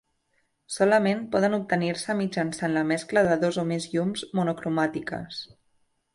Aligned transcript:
Solament 0.75 1.19
poden 1.35 1.55
obtenir-se 1.57 2.15
mitjançant 2.21 2.73
la 2.79 2.83
mescla 2.93 3.25
de 3.29 3.39
dos 3.45 3.61
o 3.65 3.67
més 3.75 3.87
llums 3.93 4.27
monocromàtiques. 4.41 5.45